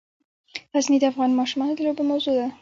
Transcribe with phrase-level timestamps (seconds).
[0.75, 2.47] غزني د افغان ماشومانو د لوبو موضوع ده.